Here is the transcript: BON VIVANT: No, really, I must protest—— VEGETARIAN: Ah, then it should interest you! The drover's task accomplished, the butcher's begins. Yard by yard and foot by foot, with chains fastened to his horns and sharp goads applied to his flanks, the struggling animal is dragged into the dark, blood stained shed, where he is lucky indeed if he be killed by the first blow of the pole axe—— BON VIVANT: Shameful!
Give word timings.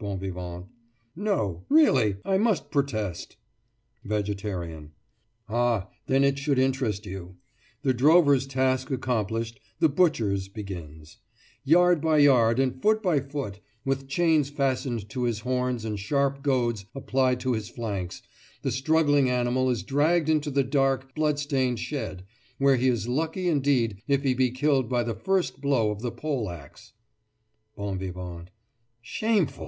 BON 0.00 0.18
VIVANT: 0.18 0.66
No, 1.14 1.64
really, 1.68 2.16
I 2.24 2.38
must 2.38 2.72
protest—— 2.72 3.36
VEGETARIAN: 4.04 4.90
Ah, 5.48 5.88
then 6.08 6.24
it 6.24 6.40
should 6.40 6.58
interest 6.58 7.06
you! 7.06 7.36
The 7.82 7.94
drover's 7.94 8.48
task 8.48 8.90
accomplished, 8.90 9.60
the 9.78 9.88
butcher's 9.88 10.48
begins. 10.48 11.18
Yard 11.62 12.00
by 12.00 12.18
yard 12.18 12.58
and 12.58 12.82
foot 12.82 13.00
by 13.00 13.20
foot, 13.20 13.60
with 13.84 14.08
chains 14.08 14.50
fastened 14.50 15.08
to 15.10 15.22
his 15.22 15.38
horns 15.46 15.84
and 15.84 16.00
sharp 16.00 16.42
goads 16.42 16.86
applied 16.92 17.38
to 17.42 17.52
his 17.52 17.68
flanks, 17.68 18.22
the 18.62 18.72
struggling 18.72 19.30
animal 19.30 19.70
is 19.70 19.84
dragged 19.84 20.28
into 20.28 20.50
the 20.50 20.64
dark, 20.64 21.14
blood 21.14 21.38
stained 21.38 21.78
shed, 21.78 22.24
where 22.58 22.74
he 22.74 22.88
is 22.88 23.06
lucky 23.06 23.46
indeed 23.46 24.02
if 24.08 24.24
he 24.24 24.34
be 24.34 24.50
killed 24.50 24.88
by 24.88 25.04
the 25.04 25.14
first 25.14 25.60
blow 25.60 25.92
of 25.92 26.02
the 26.02 26.10
pole 26.10 26.50
axe—— 26.50 26.92
BON 27.76 28.00
VIVANT: 28.00 28.50
Shameful! 29.00 29.64